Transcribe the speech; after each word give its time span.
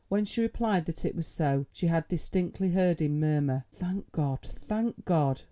When 0.09 0.25
she 0.25 0.41
replied 0.41 0.87
that 0.87 0.95
this 0.95 1.13
was 1.13 1.27
so, 1.27 1.67
she 1.71 1.85
had 1.85 2.07
distinctly 2.07 2.71
heard 2.71 3.01
him 3.01 3.19
murmur, 3.19 3.65
"Thank 3.75 4.11
God! 4.11 4.39
thank 4.65 5.05
God!" 5.05 5.39